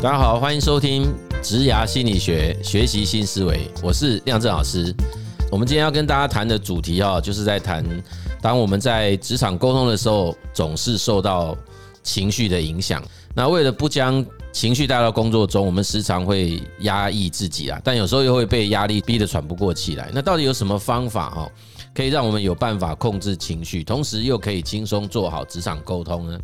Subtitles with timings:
[0.00, 3.68] 大家好，欢迎收听职涯心理学，学习新思维。
[3.82, 4.94] 我是亮正老师。
[5.50, 7.84] 我们今天要跟大家谈的主题啊，就是在谈，
[8.40, 11.56] 当我们在职场沟通的时候，总是受到
[12.04, 13.02] 情绪的影响。
[13.34, 20.08] 那为了不将情绪带到工作中，我们时常会压抑自己啊，但有时候又会被压力逼得喘不过气来。
[20.14, 21.50] 那到底有什么方法哈，
[21.98, 26.38] 可以让我们有办法控制情绪，同时又可以轻松做好职场沟通呢？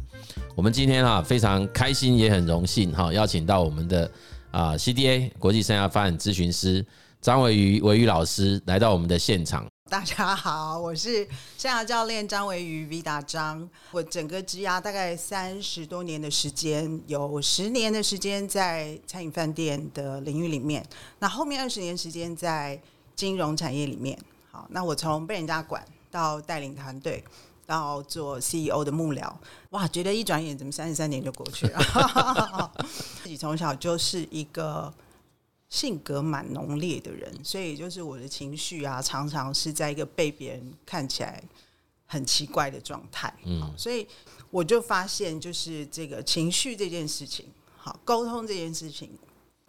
[0.57, 4.11] 我们今天哈非常开心，也很荣幸哈，邀请到我们的
[4.51, 6.85] 啊 CDA 国际生涯发展咨询师
[7.21, 9.65] 张维瑜维瑜老师来到我们的现场。
[9.89, 11.25] 大家好，我是
[11.57, 13.71] 生涯教练张维瑜 Vida 张。
[13.93, 20.85] 我整个职涯大概三十多年的时间，有十年的时间在餐饮饭店的领域里面，
[21.21, 22.83] 那后面二十年时间在
[23.15, 24.19] 金融产业里面。
[24.55, 27.25] 好，那我从被人家管到带领团队，
[27.67, 29.29] 到做 CEO 的幕僚，
[29.71, 32.73] 哇，觉得一转眼怎么三十三年就过去了？
[33.25, 34.95] 自己从小就是一个。
[35.71, 41.43] 性格蛮浓烈的人，所以就是我的情绪啊，常常是在一个被别人看起来
[42.07, 43.35] 很奇怪的状态。
[43.45, 44.07] 嗯，所以
[44.53, 49.11] 我就发现，就是这个情绪这件事情，好，沟通这件事情，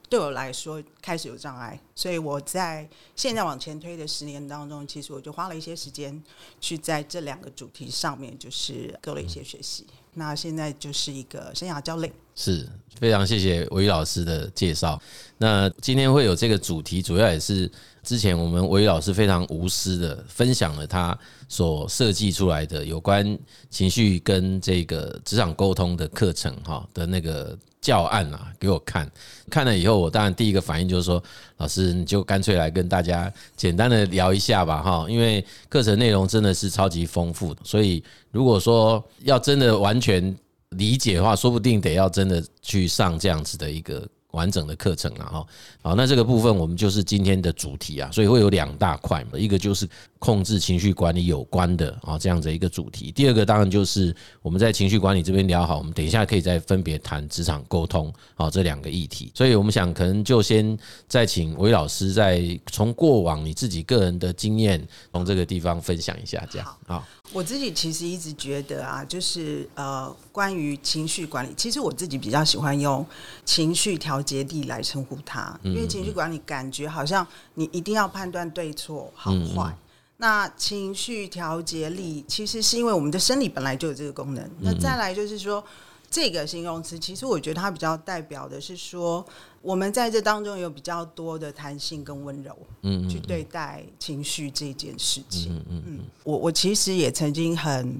[0.09, 1.79] 对我来说开始有障碍。
[1.93, 6.23] 所以我在现在往前推的十年当中，其实我就花了一些时间
[6.59, 9.85] 去在这两个主题上面，就是做了一些学习。
[10.13, 12.13] 那现在就是一个生涯教练。
[12.35, 12.67] 是
[12.99, 15.01] 非常谢谢韦老师的介绍。
[15.37, 17.69] 那今天会有这个主题，主要也是
[18.03, 21.17] 之前我们韦老师非常无私的分享了他
[21.49, 23.37] 所设计出来的有关
[23.69, 29.11] 情绪跟这个职场沟通的课程哈的那个教案啊，给我看。
[29.49, 31.21] 看了以后，我当然第一个反应就是说，
[31.57, 40.35] 老师你就干脆来跟大家简单的聊一下吧哈，因为课程内容真的是超级丰富，所以如果说要真的完全
[40.77, 45.45] 理解的话，说不定得要真的去上这样子的一个完整的课程了哈。
[45.81, 49.87] 好，那这个部分我们就是今天的主题啊，所以会有两大块嘛，一个就是
[50.25, 59.31] 控制情绪管理有关的啊这样子一个主题，第二个当然就是我们在情绪管理这边聊好，我们等一下可以再分别谈职场沟通啊这两个议题。
[59.35, 60.75] 所以我们想可能就先
[61.07, 62.41] 再请韦老师再
[62.71, 67.07] 从过往你自己个人的经验从这个地方分享一下，这样啊。
[67.31, 73.05] 我自己其实一直觉得啊，就是呃，关于情绪管理，其实我自己比较喜欢用
[73.45, 79.71] 情绪调节力来称呼它，因为情绪管理感觉好像你一定要判断对错好坏。
[80.17, 84.49] 那情绪调节力其实是因为我们的生理本来就有这个功能。
[84.61, 85.63] 那再来就是说，
[86.09, 89.25] 这个形容词，其实我觉得它比较代表的是说。
[89.65, 97.99] 我们在这当中有比较多的弹性跟温柔，嗯，去对待情绪这件事情，嗯嗯，我我其实也曾经很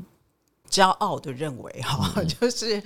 [0.75, 2.84] 骄傲的认为，哈， 就是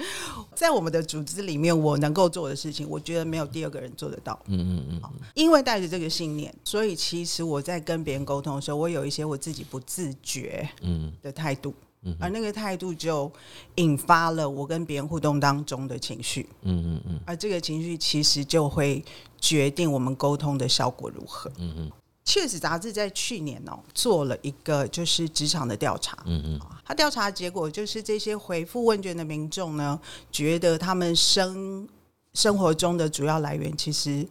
[0.54, 11.12] 在我们的组织里面，我能够做的事情，我觉得没有第二个人做得到，嗯嗯嗯，因为带着这个信念，所以其实我在跟别人沟通的时候，我有一些我自己不自觉，嗯。
[11.24, 11.74] 的态度。
[12.18, 13.30] 而那个态度就
[13.76, 19.04] 引发了我跟别人互动当中的情绪，嗯嗯嗯，而这个情绪其实就会
[19.38, 21.92] 决定我们沟通的效果如何，嗯嗯。
[22.26, 30.00] 确实，杂志在去年哦做了一个就是职场的调查，嗯嗯，他调查结果就是这些回复问卷的民众呢，
[30.32, 31.88] 觉得他们生
[32.34, 34.28] 生活中的主要来源其实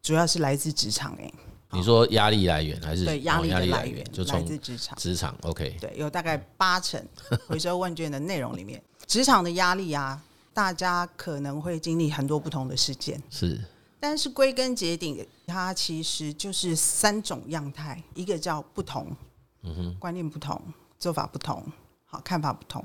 [0.00, 1.32] 主要是来自职场，哎。
[1.72, 4.04] 你说压力来源还是对压力的来源？
[4.12, 5.76] 就来自职场，职场 OK。
[5.80, 7.00] 对，有大概八成
[7.46, 10.20] 回收问卷的内容里面，职场的压力啊，
[10.52, 13.60] 大家可能会经历很多不同的事件，是。
[14.00, 19.14] 但是归根结底，它其实就是三种样态，一个叫不同，
[19.62, 20.60] 嗯哼，观念不同，
[20.98, 21.64] 做法不同，
[22.06, 22.84] 好，看法不同。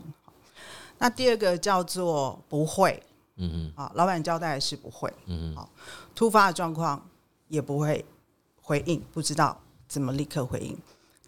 [0.99, 3.01] 那第二个叫做不会，
[3.37, 5.69] 嗯哼，啊，老板交代的是不会，嗯哼，好，
[6.13, 7.09] 突发的状况
[7.47, 8.05] 也不会。
[8.67, 10.75] 回应不知道怎么立刻回应。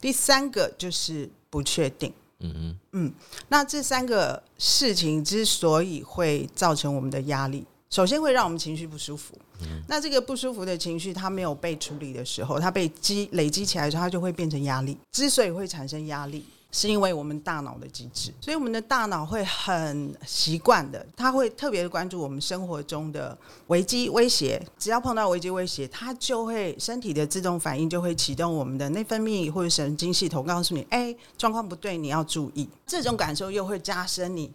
[0.02, 2.12] 第三个就是不确定。
[2.40, 3.14] 嗯嗯嗯。
[3.50, 9.34] 那这三个事情之所以会造成我们的压力，首先会让我们情绪不舒服。
[9.62, 9.82] 嗯。
[9.88, 14.98] 那这个不舒服的情绪，它没有被处理的时候，它被积累积起来的时候，它就会变成压力。
[15.12, 16.44] 之所以会产生压力。
[16.70, 23.36] 是因为我们大脑的机制，所以我们的大脑会很习惯的，它会特别的关注我们生活中的
[23.68, 24.62] 危机威胁。
[24.78, 32.68] 只要碰到危机威胁，它就会身体的自动反应就会启动我们的内分泌或者神经系统，告诉你：哎，状况不对，你要注意。
[32.86, 34.52] 这种感受又会加深你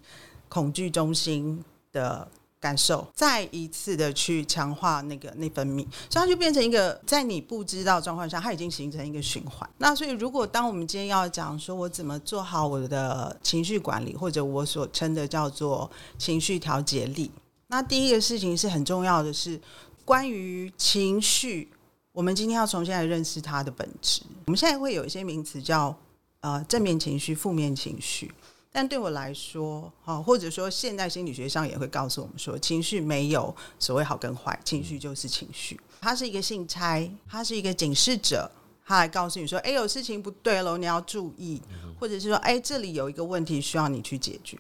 [0.50, 2.29] 恐惧中心的。
[2.62, 9.69] 感受，再一次的去强化那个内分泌，所以它就变成一个在你不知道状况下，它已经形成一个循环。
[9.79, 17.32] 那所以，如果当我们今天要讲说我怎么做好我的情绪管理，或者我所称的叫做情绪调节力，
[17.67, 19.61] 那第一个事情是很重要的是
[20.05, 21.69] 关于情绪，
[22.12, 24.23] 我们今天要重新来认识它的本质。
[24.47, 25.93] 我们现在会有一些名词叫
[26.43, 28.31] 呃正面情绪、负面情绪。
[28.73, 38.51] 但对我来说，哈，或者说现代心理学上也会告诉我们说，情绪没有所谓好跟坏，情绪就是情绪，它是一个信差，它是一个警示者，
[38.87, 41.61] 它来告诉你说，哎，有事情不对喽，你要注意，
[42.01, 44.59] 或者是说，哎，这里有一个问题需要你去解决。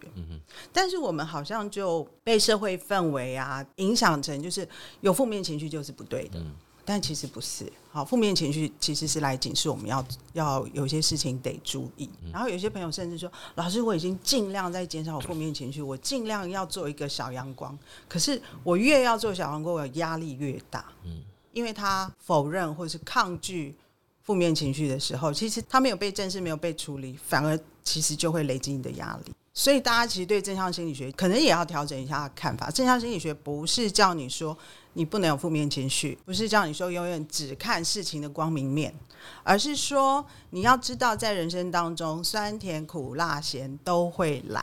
[0.72, 4.68] 但是我们好像就被社会氛围啊影响成，就是
[5.00, 6.38] 有负面情绪就是不对的。
[6.84, 12.10] 但其实不是，好，负面情绪其实是来警示我们要要有些事情得注意。
[12.32, 17.78] 然后有些朋友甚至说：“老师，我已经尽量在减少我负面情绪，我尽量要做一个小阳光。
[18.08, 20.84] 可是我越要做小阳光，我压力越大。
[21.04, 23.76] 嗯，因为他否认或是抗拒
[24.24, 29.32] 负面情绪的时候，其实他没有被正视，没有被处理，反而其实就会累积你的压力。
[29.54, 32.70] 所以大家其实对正向心理学可能也要调整一下看法。
[32.70, 34.58] 正向心理学不是叫你说。
[34.94, 38.94] 你不能有负面情绪，不是叫你说永远只看事情的光明面，
[39.42, 44.62] 而是说你要知道，在人生当中，酸甜苦辣咸都会来。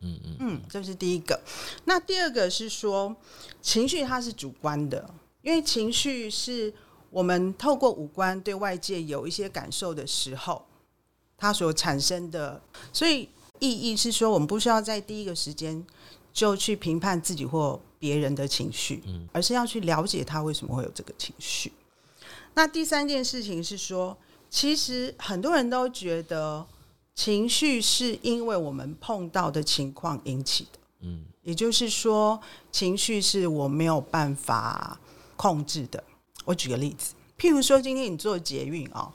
[0.00, 1.40] 嗯嗯嗯，这是第一个。
[1.86, 3.16] 那第二个是说，
[3.60, 5.08] 情绪它是主观的，
[5.42, 6.72] 因为情绪是
[7.10, 10.64] 我们透过五官对外界有一些感受的时候，
[11.36, 12.62] 它所产生的。
[12.92, 13.28] 所以
[13.58, 15.84] 意义是说，我们不需要在第一个时间
[16.32, 17.80] 就去评判自己或。
[18.04, 19.02] 别人的情绪，
[19.32, 21.72] 而是要去了解他为什么会有这个情绪。
[22.52, 24.14] 那第三件事情是说，
[24.50, 26.66] 其实很多人都觉得
[27.14, 32.38] 情绪是因为我们碰到的情况引起的，嗯，也就是说，
[32.70, 35.00] 情绪是我没有办法
[35.34, 36.04] 控制的。
[36.44, 39.10] 我举个例子，譬如说，今天你做捷运哦，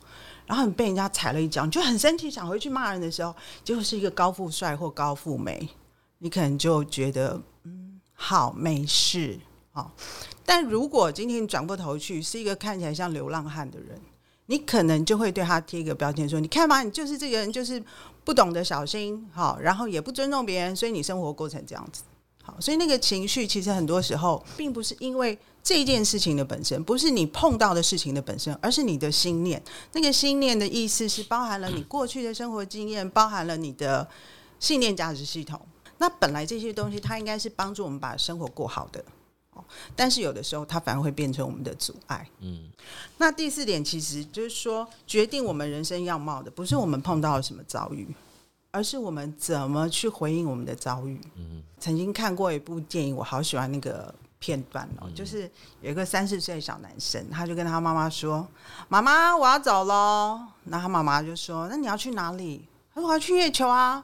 [0.48, 5.70] 然后你被人家踩了一脚，你就很生气，想回去骂人的时候，结果是一个高富帅或高富美，
[6.18, 7.89] 你可能就觉得，嗯。
[8.22, 9.40] 好，没事。
[9.72, 9.96] 好，
[10.46, 13.98] 但如果今天转过头去是一个看起来像流浪汉的人，
[14.48, 17.82] 你可能就会对他贴一个标签，说：“你看嘛，你就是这个人，就是
[18.26, 22.04] 不懂得小心，好，然后也不尊重别人，所以你生活过成这样子。”
[22.44, 29.64] 好，所以那个情绪其实很多时候并不是因为这件事情的本身，不是你碰到的事情的本身，而是你的心念。
[29.94, 34.06] 那个心念的意思是包含了你过去的生活经验，包含了你的
[34.60, 35.62] 信念价值系统。
[36.00, 39.04] 那本来这些东西，它应该是帮助我们把生活过好的，
[39.96, 42.26] 但是有的时候它反而会变成我们的阻碍。
[42.40, 42.70] 嗯，
[43.18, 48.08] 那第四点其实就是说，决定我们人生样貌的，不是我们碰到了什么遭遇，
[48.72, 51.20] 而是我们怎么去回应我们的遭遇。
[51.36, 55.52] 嗯，曾经看过一部电影，我好喜欢那个片段哦，就是
[55.82, 58.48] 有一个三四岁的小男生，他就跟他妈妈说
[58.88, 62.66] ：“妈妈，我要走喽。”那他妈妈就说：“那你要去哪里？”
[62.96, 64.02] 他说：“我要去月球啊。”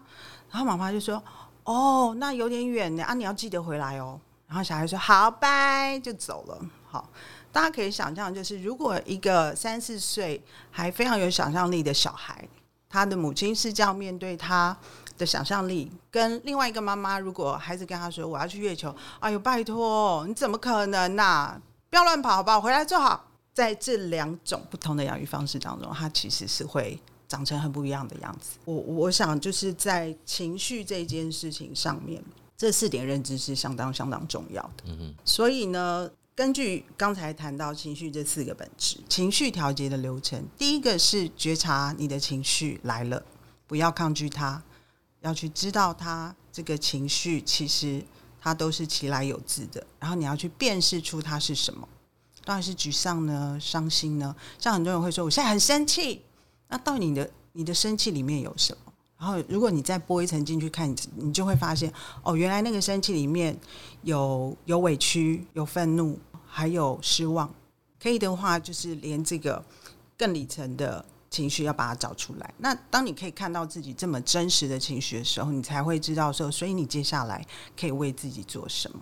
[0.52, 1.24] 然后妈妈就说。
[1.66, 3.14] 哦，那有点远呢啊！
[3.14, 4.20] 你要记得回来哦。
[4.48, 6.60] 然后小孩说：“好，拜，就走了。”
[6.90, 7.10] 好，
[7.52, 10.42] 大家可以想象，就是如果一个三四岁
[10.72, 12.48] 还非常有想象力的小孩，
[12.88, 14.78] 他的母亲是这样面对他
[15.18, 21.60] 的想象力，跟另外一个妈妈，如果孩子跟他说：“我要去月球。”哎呦，拜托，你怎么可能呐、
[21.90, 22.62] 不要乱跑，好不好？
[22.62, 23.26] 回来坐好。
[23.54, 27.02] 在这两种不同的养育方式当中，他其实是会。
[27.36, 28.58] 长成很不一样的样子。
[28.64, 32.24] 我我想就是在情绪这件事情上面，
[32.56, 34.86] 这四点认知是相当相当重要的。
[34.86, 35.16] 嗯嗯。
[35.26, 43.22] 所以呢，根据刚才谈到情绪这四个本质，情绪调节的流程，第一个是觉察你的情绪来了，
[43.68, 44.64] 不要抗拒它，
[45.20, 48.02] 要去知道它这个情绪其实
[48.40, 51.86] 它都是其来有自的，然后你要去辨识出它是什么，
[52.46, 54.34] 当然是沮丧呢、伤心呢。
[54.58, 56.22] 像很多人会说，我现在很生气。
[56.68, 58.92] 那到你的你的生气里面有什么？
[59.18, 61.92] 然后如果你再拨一层进去看，你就会发现
[62.22, 63.58] 哦，原来那个生气里面
[64.02, 67.50] 有有委屈、有愤怒，还有失望。
[67.98, 69.64] 可以的话，就是连这个
[70.18, 72.54] 更里层的情绪要把它找出来。
[72.58, 77.44] 那当你可以看到自己这么真实的情绪的时候，你才会知道说，所以你接下来
[77.80, 79.00] 可以为自己做什么。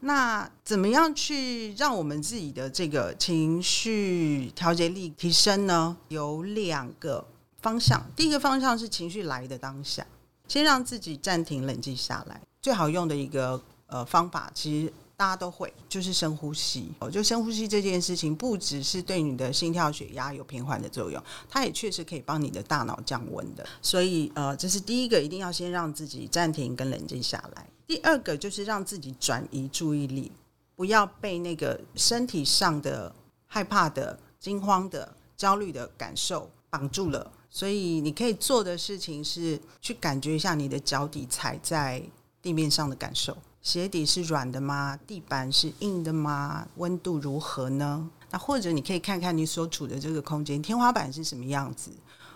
[0.00, 5.96] 那怎么样去让我们自己的这个情绪调节力提升呢？
[6.08, 7.26] 有两个
[7.62, 8.04] 方向。
[8.14, 10.06] 第一个方向是情绪来的当下，
[10.46, 12.40] 先让自己暂停、冷静下来。
[12.60, 16.92] 最好用的一个呃方法，其实大家都会，就是深呼吸。
[16.98, 23.66] 哦，就深呼吸这件事情，不只是对你的心跳、血压有平缓的作用，它也确实可以帮你的大脑降温的。
[23.80, 27.66] 所以呃，这是第一个，一定要先让自己暂停跟冷静下来。
[27.86, 30.32] 第二个就是让自己转移注意力，
[30.74, 33.14] 不要被那个身体上的
[33.46, 37.30] 害怕的、惊慌的、焦虑的感受绑住了。
[37.48, 42.02] 所以你可以做的事情是去感觉一下你的脚底踩在
[42.42, 44.98] 地面上的感受，鞋底是软的吗？
[45.06, 46.68] 地板是硬的吗？
[46.76, 48.10] 温度如何呢？
[48.30, 51.92] 那或者你可以看看你所处的这个空间，天花板是什么样子？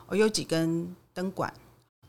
[0.07, 1.53] 我，有几根灯管。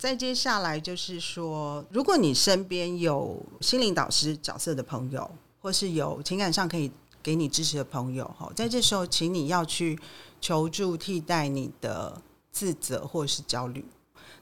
[0.02, 5.30] 再接下来就是说，如果你身边有心灵导师角色的朋友，
[5.60, 6.92] 或是有情感上可以
[7.22, 10.00] 给你支持的朋友，哈，在这时候，请你要去
[10.42, 12.20] 求助，替代你的
[12.52, 13.86] 自责或是焦虑。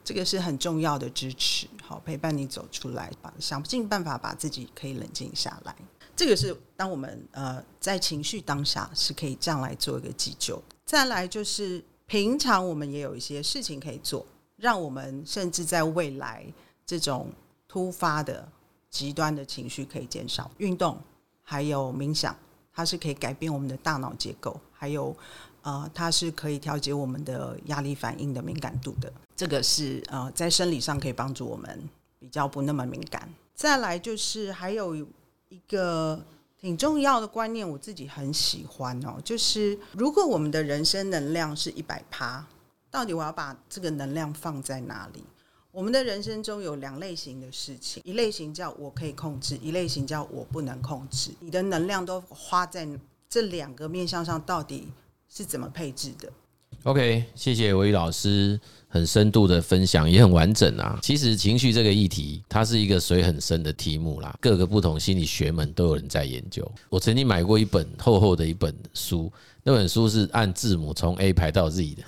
[0.01, 5.75] 这个是很重要的支持，好，陪伴你走出来，把想尽办法把自己可以冷静下来。
[6.15, 10.63] 这个是当我们呃在情绪当下是可以这样来做一个急救。
[10.85, 14.25] 再来就是平常我们也有一些事情可以做，
[14.59, 16.45] 让我们甚至在未来
[16.85, 17.29] 这种
[17.67, 18.47] 突发的
[18.89, 20.49] 极端的情绪可以减少。
[20.57, 20.97] 运动
[21.43, 22.35] 还有冥想，
[22.73, 25.15] 它是可以改变我们的大脑结构，还有。
[25.61, 31.77] 呃，它是可以调节我们的压力反应的敏感度的，这个是呃在生理上可以帮助我们
[32.17, 33.27] 比较不那么敏感。
[33.53, 36.17] 再来就是还有一个
[36.57, 42.47] 挺重要的观念，我自己很喜欢哦，就是如果我们的人生能量是一百趴，
[42.91, 45.23] 到底我要把这个能量放在哪里？
[45.71, 51.31] 我们的人生中有两类型的事情，一类型叫我可以控制，一类型叫我不能控制。
[51.39, 52.87] 你的能量都花在
[53.29, 54.91] 这两个面向上，到底
[55.29, 56.33] 是怎么配置的
[56.83, 60.97] ？OK，谢谢维宇老师很深度的分享，也很完整啊。
[61.01, 66.69] 其实情绪这个议题，它是一个水很深的题目啦，各个不同心理学门都有人在研究。
[66.89, 69.31] 我曾经买过一本厚厚的一本书。
[69.61, 72.03] 那本书是按字母从 A 排到 Z 的，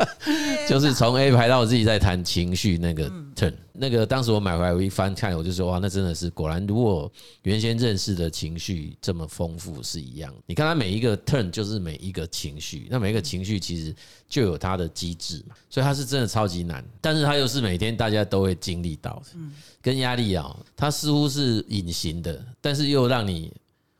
[0.66, 3.52] 就是从 A 排到 Z 在谈情绪那个 turn。
[3.78, 7.10] 那个当时我买回来我一翻看，我就说哇，那真的是果然，如果
[7.42, 10.34] 原先认识的情绪这么丰富是一样。
[10.46, 13.94] 你看它每一个 turn 就是每一个情绪，那每一个情绪其实
[14.28, 19.38] 就有它的机制嘛，所以它是真的超级难，但是它又是每天大家都会经历到的。
[19.82, 23.52] 跟压力啊，它似乎是隐形的，但是又让你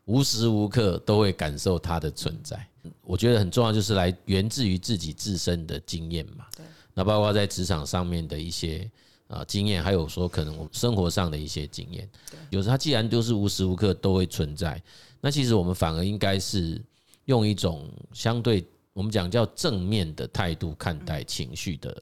[0.05, 2.59] 无时无刻都会感受它的存在。
[3.01, 6.45] 我觉得很重要，就是来源自于自己自身的经验嘛。
[6.55, 6.65] 对。
[6.93, 8.89] 那包括在职场上面的一些
[9.27, 12.09] 啊经验，还有说可能我们生活上的一些经验。
[12.49, 14.81] 有时候它既然都是无时无刻都会存在，
[15.21, 16.81] 那其实我们反而应该是
[17.25, 22.01] 用一种相对我们讲叫正面的态度看待情绪的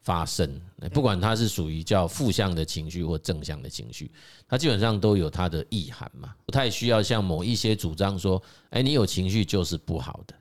[0.00, 0.60] 发生。
[0.92, 4.10] 不管它是属于叫负向的情绪或正向的情绪，
[4.48, 10.34] 它基本上都有它的意涵嘛，不太需要像某一些主张说，哎，你有情绪就是不好的。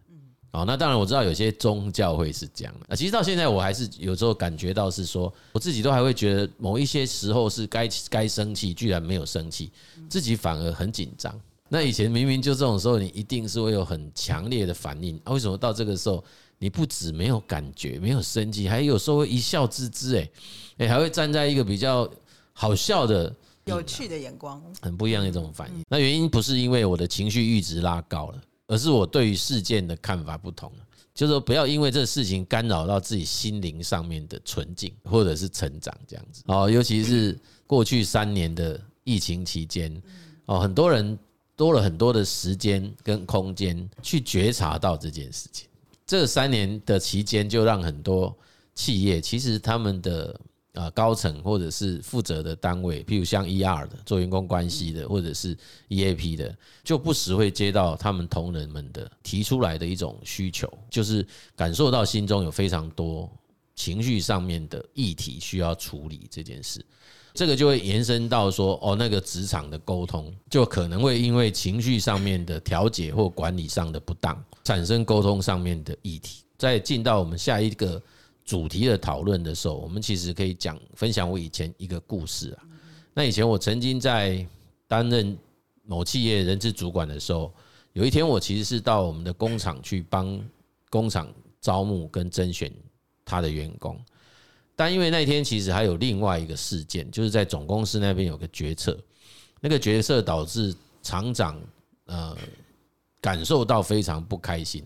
[0.53, 2.95] 好，那当然我知道有些宗教会是这样的啊。
[2.95, 9.71] 其实到现在我还是有时候感觉到是说，我自己都还会觉得某一些时候是该该生气，居然没有生气，
[10.09, 11.33] 自己反而很紧张。
[11.69, 15.31] 那以前明明就这种时候，你一定是会有很强烈的反应啊。
[15.31, 16.21] 为什么到这个时候
[16.57, 20.17] 你不止没有感觉，没有生气，还有时候会一笑置之？
[20.17, 20.29] 哎，
[20.79, 22.05] 哎，还会站在一个比较
[22.51, 25.81] 好笑的、有趣的眼光，很不一样的一种反应。
[25.87, 28.41] 那原因不是因为我的情绪阈值拉高了。
[28.71, 30.71] 而是我对于事件的看法不同，
[31.13, 36.71] 就是说不要因为这事情干扰到自己心灵上面的纯净或者是成长这样子哦。
[36.71, 37.37] 尤其是
[37.67, 40.01] 过去三年的疫情期间
[40.45, 41.19] 哦，很多人
[41.57, 45.67] 多了很多的时间跟空间去觉察到这件事情。
[46.07, 48.33] 这三年的期间，就让很多
[48.73, 50.39] 企业其实他们的。
[50.73, 55.53] 啊，高层或者是负责的单位，譬如像 ER 的做员工关系的，或者是
[55.89, 63.29] EAP 的，就不时会接到他们同仁们的提出来的一种需求，就是感受到心中有非常多
[63.75, 66.81] 情绪上面的议题需要处理这件事，
[67.33, 76.45] 这个就会延伸到说，哦，那个职场的沟通就可能会因为情绪上面的调节或管理上的不当，产生沟通上面的议题。
[76.57, 78.01] 再进到我们下一个。
[78.43, 82.63] 主题的讨论的时候，我们其实可以讲分享我以前一个故事啊。
[83.13, 84.45] 那以前我曾经在
[84.87, 85.37] 担任
[85.83, 87.53] 某企业人事主管的时候，
[87.93, 90.41] 有一天我其实是到我们的工厂去帮
[90.89, 92.71] 工厂招募跟甄选
[93.23, 93.97] 他的员工，
[94.75, 98.97] 但因为那天其实还有另外一个事件，就是在总公司那边有个决策，
[99.59, 101.61] 那个决策导致厂长
[102.05, 102.37] 呃
[103.21, 104.83] 感受到非常不开心，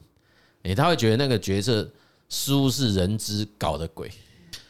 [0.63, 1.89] 诶，他会觉得那个决策。
[2.29, 4.12] 似乎是人之搞的鬼，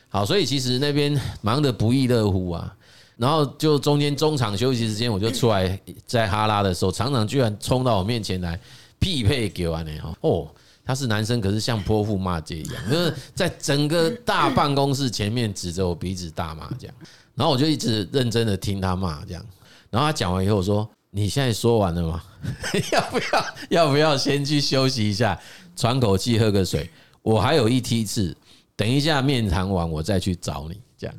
[0.10, 2.76] 好，所以其实那边忙得不亦乐乎啊。
[3.18, 8.60] 然后就中间中场休息时间，我就出来在哈拉的时候，厂长居然冲到我面前来
[9.00, 9.92] 匹配给我呢。
[10.20, 10.46] 哦，
[10.86, 16.96] 他是男生，可是像泼妇骂街一样，就是在整个大办公室前面指着我鼻子大骂这样。
[17.36, 19.46] 然后我就一直认真的听他骂这样。
[19.90, 22.22] 然后他讲完以后我说：“你现在说完了吗？
[22.92, 25.40] 要不要要不要先去休息一下，
[25.74, 26.90] 喘口气，喝个水？”
[27.26, 28.38] 我还有一梯次，
[28.76, 30.80] 等一下面谈完我再去找你。
[30.96, 31.16] 这样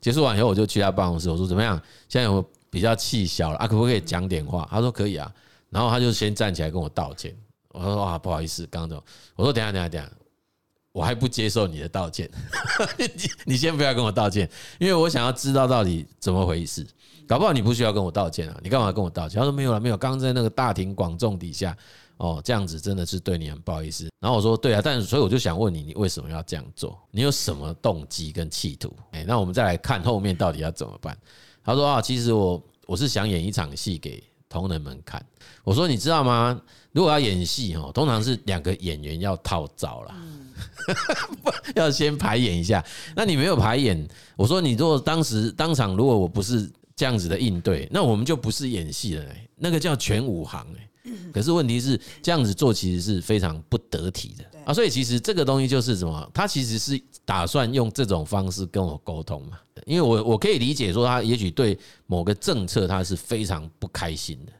[0.00, 1.80] 结束完以后，我就去他办公室，我说怎么样？
[2.08, 4.66] 现在有没有比较气消了啊，可不可以讲点话？
[4.68, 5.32] 他说可以啊，
[5.70, 7.32] 然后他就先站起来跟我道歉。
[7.68, 9.00] 我说啊，不好意思，刚刚
[9.36, 10.10] 我说等下等下等下，
[10.90, 12.28] 我还不接受你的道歉，
[13.46, 14.50] 你先不要跟我道歉，
[14.80, 16.84] 因为我想要知道到底怎么回事。
[17.28, 19.38] 搞不好你不需要跟我道歉啊，你干嘛跟我道歉？
[19.38, 21.76] 他说没有了，没有，刚刚在那个大庭广众底下。
[22.18, 24.08] 哦，这样子真的是对你很不好意思。
[24.20, 26.98] 然后我说，对啊，但是所以我就想问你，你为什么要这样做？
[27.10, 28.94] 你有什么动机跟企图？
[29.12, 31.16] 诶，那我们再来看后面到底要怎么办。
[31.64, 35.24] 他说啊，其实我我是想演一场戏给同仁们看。
[35.62, 36.60] 我说你知道吗？
[36.92, 40.16] 如果要演戏哈，通常是两个演员要套招啦，
[41.76, 42.82] 要先排演一下。
[43.14, 49.24] 那你没有排演，我说你如果当时当场如果我不是这样子的应对，那我们就不是演戏了，
[49.56, 50.66] 那个叫全武行
[51.32, 56.30] 可是问题是这样子做其实是非常不得体的啊，所以其实这个东西就是什么？
[56.34, 64.52] 他其实是打算用这种方式跟我沟通嘛，因为我我可以理解说他也许对某个政策他是非常不开心的，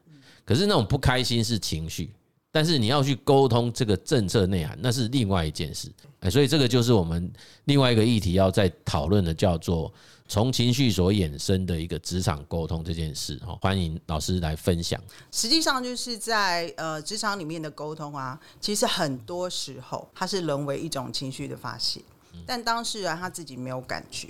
[0.45, 2.13] 可是那种不开心是情绪，
[2.53, 5.91] 但是你要去沟通这个政策内涵，那是另外一件事。
[6.31, 7.33] 所以这个就是我们
[7.65, 9.93] 另外一个议题要再讨论的，叫做。
[10.29, 15.01] 从情绪所衍生的一个职场沟通这件事，哈，欢迎老师来分享。
[15.31, 22.01] 实际上就是在呃职场里面的沟通啊，其实很多时候它是沦为一种情绪的发泄，
[22.45, 24.29] 但当事人他自己没有感觉。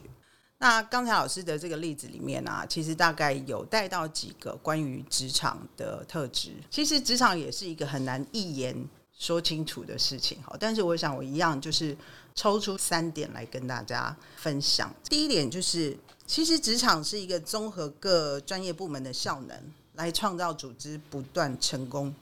[0.58, 6.50] 那刚才老师的这个例子里面啊，其实大概有带到几个关于职场的特质。
[6.70, 8.76] 其实职场也是一个很难一言
[9.18, 10.54] 说清楚的事情，哈。
[10.60, 11.96] 但是我想我一样就是。
[12.36, 14.94] 抽出三点来跟大家分享。
[15.08, 19.58] 第一点就是，其实职场是一个综合各专业部门的效能，
[19.94, 22.14] 来创造组织不断成功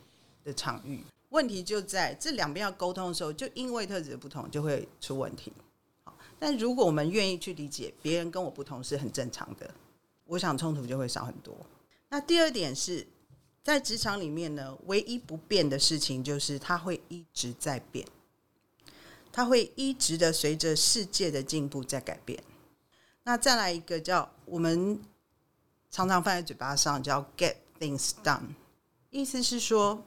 [0.44, 1.04] 的场域。
[1.30, 5.52] 问题就在这两边要沟通的时候，就因为特质的不同，就会出问题。
[6.04, 9.68] 好，但如果我们愿意去理解别人跟我不同是很正常的，
[10.26, 11.52] 我想冲突就会少很多。
[12.08, 13.04] 那第二点是
[13.64, 18.06] 在职场里面呢，唯一不变的事情就是它会一直在变。
[19.36, 22.40] 它会一直的随着世界的进步在改变。
[23.24, 25.00] 那再来一个叫我们
[25.90, 28.54] 常常放在嘴巴上叫 “get things done”，
[29.10, 30.04] 意思是说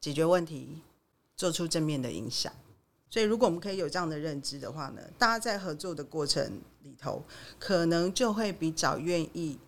[0.00, 0.80] 解决问题，
[1.36, 2.52] 做出正面的影响。
[3.10, 7.24] 所以，如果我们可以有这样的认知的话呢，大家在合作的过程里头，
[7.58, 9.58] 可能就会比较愿意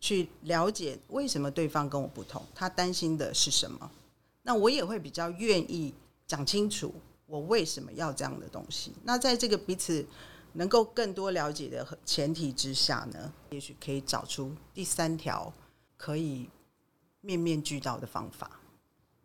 [0.00, 3.88] 去了解为什么对方跟我不同，他担心的是什么。
[4.42, 5.94] 那我也会比较愿意
[6.26, 6.92] 讲清楚。
[7.26, 8.92] 我为什么要这样的东西？
[9.02, 10.06] 那在这个彼此
[10.52, 15.52] 能够更多了解的前提之下呢，也许可以找出第三条
[15.96, 16.48] 可以
[17.22, 18.60] 面面俱到的方法。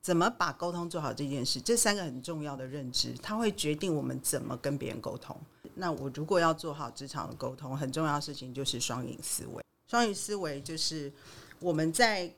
[0.02, 1.60] 怎么把沟通做好这件事？
[1.60, 5.38] 这三个很重要的认知，它会决定我们怎么跟别人沟通。
[5.76, 9.64] 那我如果要做好职场的沟通，很重要的事情就是双赢思维。
[9.88, 11.12] 双赢思维就是
[11.60, 12.34] 我们在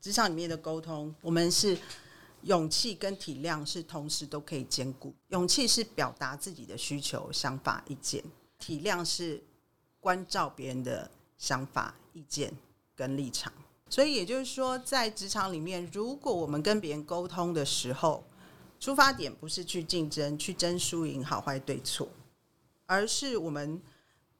[0.00, 1.76] 职场里面的沟通，我们是。
[2.42, 5.14] 勇气跟体谅是同时都可以兼顾。
[5.28, 8.20] 勇气是表达自己的需求、想法、意见；
[8.58, 9.42] 体谅是
[10.00, 12.52] 关照别人的想法、意见
[12.96, 13.52] 跟立场。
[13.88, 18.24] 所以也就是说，在职场里面，如果我们跟别人沟通的时候，
[18.80, 22.08] 出发点不是去竞争、去争输赢、好坏对错，
[22.86, 23.80] 而是我们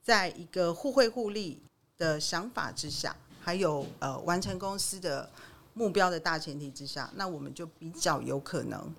[0.02, 1.62] 在一个互惠互利
[1.96, 5.30] 的想法之下，还有呃完成公司的。
[5.74, 8.94] 目标的大前提之下，那我们就比较有可能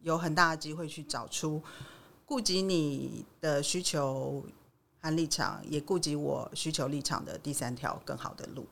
[0.00, 1.62] 有很大的机会去找出
[2.24, 4.44] 顾及你的需求
[5.00, 8.66] 和立场，也顾及我需求立场的第三条更好的路。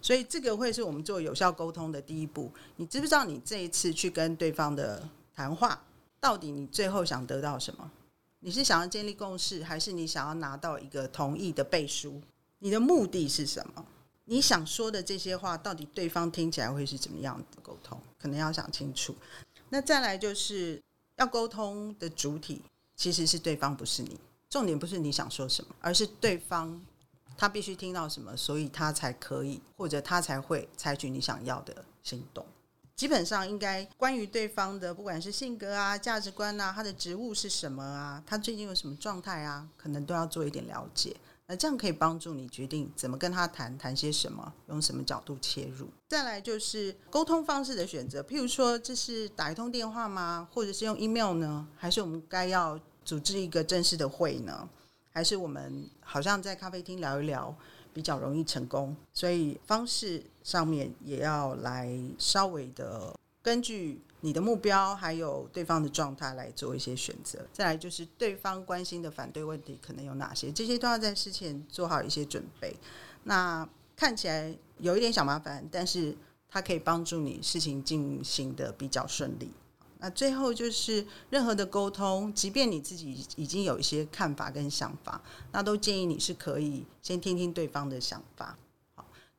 [0.00, 2.50] 所以这个会是我们做有效沟通的第一步。
[2.76, 5.82] 你知不知道你这一次去跟对方的谈话，
[6.20, 7.90] 到底你最后想得到什么？
[8.40, 12.20] 你是想要建立共识，还是你想要拿到一个同意的背书？
[12.58, 13.84] 你的目的是什么？
[14.32, 18.00] 你想说的这些话，到底对方听起来会是怎么样的沟通？
[18.18, 19.14] 可能要想清楚。
[19.68, 20.82] 那再来就是
[21.16, 22.62] 要沟通的主体
[22.96, 24.18] 其实是对方，不是你。
[24.48, 26.80] 重点不是你想说什么，而是对方
[27.36, 32.46] 他必须听到什么，所以他才可以或者他才会采取你想要的行动。
[32.96, 41.14] 基本上应该关于对方的，不管是性格啊、价值观啊、他的职务是什么啊、他最近有什么状态啊，可能都要做一点了解。
[41.52, 45.86] 那这样可以帮助你决定怎么跟他谈，谈些什么，用什么角度切入。
[46.08, 50.48] 再来就是沟通方式的选择，譬如说，这是打一通电话吗？
[50.50, 51.68] 或者是用 email 呢？
[51.76, 54.66] 还是我们该要组织一个正式的会呢？
[55.10, 57.54] 还是我们好像在咖啡厅聊一聊
[57.92, 58.96] 比较容易成功？
[59.12, 64.00] 所以方式上面也要来稍微的根据。
[64.24, 72.74] 你的目标还有对方的状态来做一些选择，再来就是对方关心的反对问题可能有哪些，这些都要在事前做好一些准备。
[73.24, 76.16] 那看起来有一点小麻烦，但是
[76.48, 79.50] 它可以帮助你事情进行得比较顺利。
[79.98, 85.20] 那最后就是任何的沟通，即便你自己已经有一些看法跟想法，
[85.52, 88.56] 那都建议你是可以先听听对方的想法。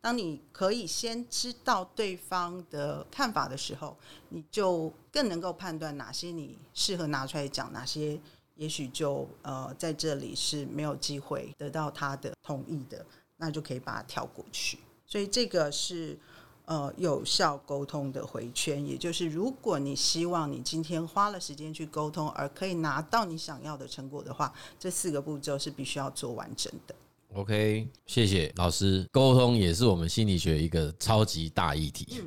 [0.03, 3.95] 当你可以先知道对方的看法的时候，
[4.27, 8.19] 你就更能够判断哪些你适合拿出来讲，哪些
[8.55, 13.05] 也许就呃在这里是没有机会得到他的同意的，
[13.37, 14.77] 那就可以把它跳过去。
[15.07, 16.19] 所以这个是。
[16.65, 26.95] 呃，有效沟通的回圈，也就是如果你希望你今天花了时间去沟通，而可以拿到你想要的成果的话，这四个步骤是必须要做完整的。
[27.35, 29.07] OK，谢谢老师。
[29.11, 32.21] 沟通也是我们心理学一个超级大议题。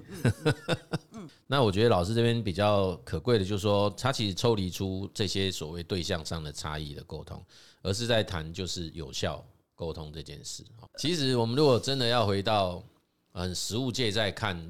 [1.47, 7.41] 那我觉得老师这边比较可贵的，就是说他其实抽离出这些所谓对象上的差异的沟通，
[7.83, 9.45] 而是在谈就是有效
[9.77, 10.65] 沟通这件事。
[10.99, 12.83] 其实我们如果真的要回到
[13.33, 14.61] 嗯，实物界在看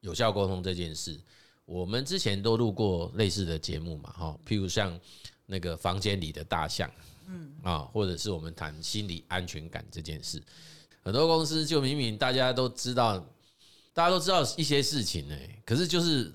[0.00, 1.18] 有效沟通这件事，
[1.64, 5.00] 我们之前都录过类似的节目嘛，哈，譬如像
[5.46, 6.90] 那个房间里的大象，
[7.26, 7.52] 嗯。
[7.62, 10.42] 啊，或者是我们谈心理安全感这件事，
[11.02, 13.18] 很多公司就明明大家都知道，
[13.94, 16.32] 大家都知道一些事情呢，可是就是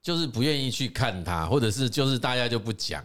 [0.00, 3.04] 就是不愿意去看它，或者是就是大家就不讲，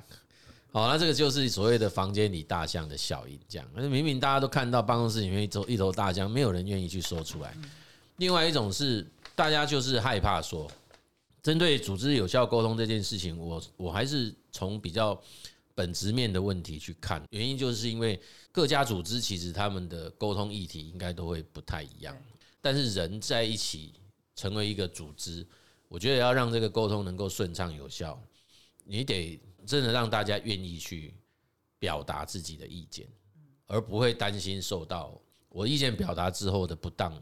[0.71, 7.55] 好，那这个就是所谓的房间里大象的效应，这样，而明明大家都看到办公室里面一头一头大象，没有人愿意去说出来。
[8.17, 10.69] 另外一种是，大家就是害怕说，
[11.41, 15.19] 针对组织有效沟通这件事情，我我还是从比较
[15.79, 22.13] 本质面的问题去看，原因就是因为各家组织其实他们的沟通议题应该都会不太一样，
[22.59, 23.93] 但是人在一起
[24.35, 25.47] 成为一个组织，
[25.87, 28.21] 我觉得要让这个沟通能够顺畅有效，
[28.83, 31.13] 你得真的让大家愿意去
[31.79, 33.07] 表达自己的意见，
[33.67, 37.17] 而不会担心受到我意见表达之后的不当。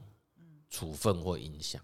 [0.69, 1.81] 处分或影响，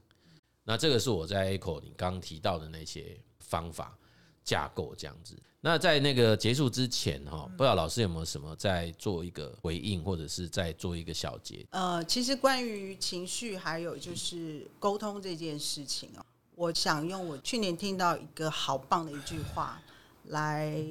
[0.66, 3.98] 那这个是我在 echo 你刚刚提到的那些方法
[4.44, 5.36] 架构这样子。
[5.62, 11.66] 那在那个结束之前哈，不知道老师有没有什么在做一个回应，或者是在做一个小结？
[11.72, 16.26] 呃，其实关于情绪还有就是沟通这件事情哦，
[16.56, 19.82] 我想用我去年听到一个好棒的一句话
[20.26, 20.84] 来。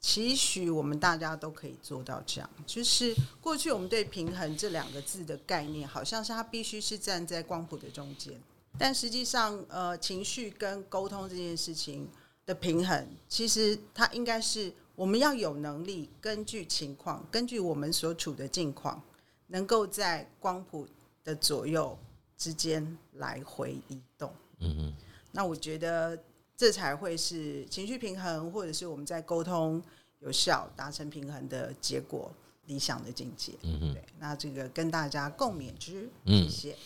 [0.00, 8.38] 期许我们大家都可以做到这样，就是过去我们对平衡这两个字的概念，好像是它必须是站在光谱的中间，
[8.78, 12.06] 但实际上，呃，情绪跟沟通这件事情
[12.46, 19.02] 的平衡，其实它应该是我们要有能力根据情况，根据我们所处的境况，
[19.48, 20.86] 能够在光谱
[21.22, 21.98] 的左右
[22.36, 24.32] 之间来回移动。
[24.60, 24.92] 嗯嗯，
[25.32, 26.18] 那我觉得。
[26.56, 29.82] 这才会是情绪平衡，或者是我们在沟通
[30.20, 32.32] 有效达成平衡的结果，
[32.66, 33.54] 理想的境界。
[33.62, 36.08] 嗯嗯，对，那这个跟大家共勉之。
[36.24, 36.76] 谢谢，嗯、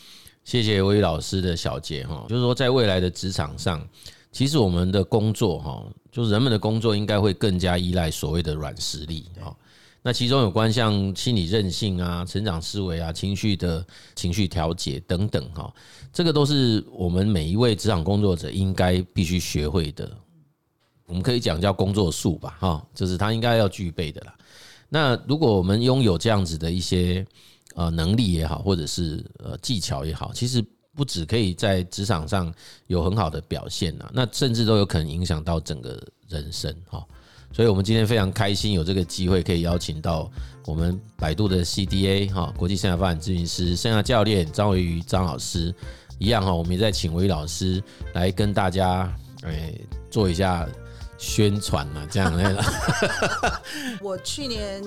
[0.43, 3.87] 谢谢魏老师的小结哈，就是说在未来的职场上，
[4.31, 9.55] 其实我们的工作哈，就是人们的工作应该会更加依赖所谓的软实力哈。
[10.01, 15.73] 那其中有关像心理韧性啊、成长思维啊、情绪的情绪调节等等哈，
[16.13, 20.09] 这个都是我们每一位职场工作者应该必须学会的。
[21.05, 24.35] 我们可以讲叫工作术吧，哈，就是他应该要具备的啦。
[24.87, 27.25] 那如果我们拥有这样子的一些
[27.75, 30.63] 呃能力也好，或者是呃技巧也好，其实
[30.95, 32.53] 不止可以在职场上
[32.87, 37.05] 有很好的表现呐，那甚至都有可能影响到整个人生哈。
[37.51, 40.29] 所以，我们今天非常开心有这个机会，可以邀请到
[40.65, 45.73] 我们百度的 CDA 哈国际生涯发展咨询师、生涯教练张维瑜张老师
[46.19, 47.81] 一样哈，我们也在请维老师
[48.13, 49.11] 来跟大家
[49.43, 49.73] 哎
[50.11, 50.67] 做一下
[51.17, 52.63] 宣传嘛，这样的。
[54.01, 54.83] 我去年。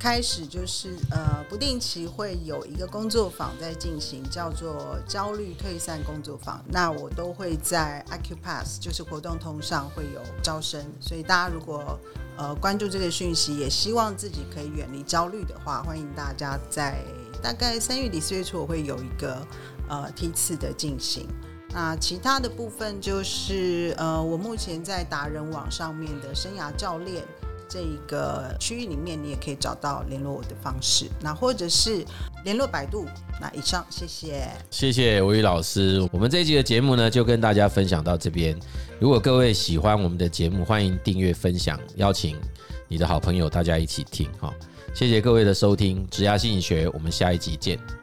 [0.00, 6.64] 开始就是呃，不定期会有一个工作坊在进行，叫做焦虑退散工作坊。
[6.66, 12.00] 那我都会在 Acupass，就是活动通上会有招生，所以大家如果
[12.38, 17.04] 呃关注这个讯息，也希望自己可以远离焦虑的话，欢迎大家在
[17.42, 19.46] 大概三月底四月初我会有一个
[19.86, 21.28] 呃梯次的进行。
[21.72, 27.22] 那其他的部分就是呃，我目前在达人网上面的生涯教练。
[27.70, 32.04] 这一个区域里面，你也可以找到联络我的方式，那或者是
[32.44, 33.06] 联络百度。
[33.40, 36.06] 那以上，谢谢，谢谢吴宇老师。
[36.12, 38.58] 我们这一集的节目呢，就跟大家分享到这边。
[38.98, 42.36] 如果各位喜欢我们的节目，欢迎订阅、分享，邀请
[42.88, 44.28] 你的好朋友，大家一起听。
[44.40, 44.52] 哈，
[44.92, 47.99] 谢谢各位的收听，职涯心理学，我们下一集见。